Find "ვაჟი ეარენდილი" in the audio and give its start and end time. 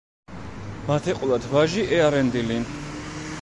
1.51-2.59